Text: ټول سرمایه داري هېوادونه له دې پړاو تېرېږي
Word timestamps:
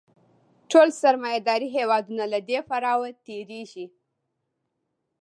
ټول 0.71 0.87
سرمایه 1.01 1.39
داري 1.47 1.69
هېوادونه 1.77 2.23
له 2.33 2.39
دې 2.47 2.59
پړاو 2.67 3.03
تېرېږي 3.25 3.85